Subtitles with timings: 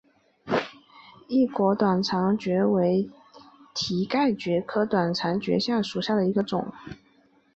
[1.27, 3.07] 异果短肠蕨为
[3.75, 6.73] 蹄盖蕨科短肠蕨属下的一个种。